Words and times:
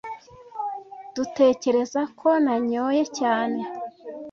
Dutekereza 1.15 2.01
ko 2.19 2.29
nanyoye 2.43 3.03
cyane. 3.17 3.59